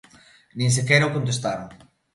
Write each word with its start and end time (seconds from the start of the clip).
Nin 0.57 0.69
sequera 0.77 1.09
o 1.09 1.13
contestaron. 1.15 1.69